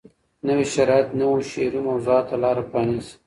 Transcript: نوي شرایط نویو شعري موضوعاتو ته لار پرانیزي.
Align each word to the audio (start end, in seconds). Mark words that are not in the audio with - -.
نوي 0.47 0.65
شرایط 0.75 1.07
نویو 1.19 1.41
شعري 1.51 1.79
موضوعاتو 1.87 2.27
ته 2.29 2.35
لار 2.43 2.57
پرانیزي. 2.71 3.13